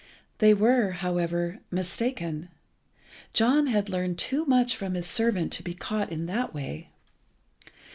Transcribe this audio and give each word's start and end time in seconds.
They 0.39 0.55
were, 0.55 0.93
however, 0.93 1.59
mistaken. 1.69 2.49
John 3.33 3.67
had 3.67 3.87
learned 3.87 4.17
too 4.17 4.45
much 4.47 4.75
from 4.75 4.95
his 4.95 5.05
servant 5.05 5.53
to 5.53 5.61
be 5.63 5.75
caught 5.75 6.11
in 6.11 6.25
that 6.25 6.55
way. 6.55 6.89